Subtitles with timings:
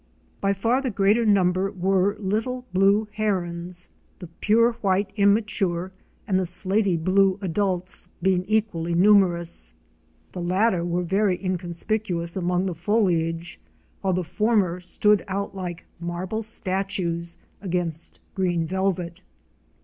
[0.41, 5.91] By far the greater number were Little Blue Herons,* the pure white immature
[6.27, 9.75] and the slaty blue adults being equally numerous.
[10.31, 13.59] The latter were very inconspicuous among the foliage,
[14.01, 19.21] while the former stood out like marble statues against green velvet.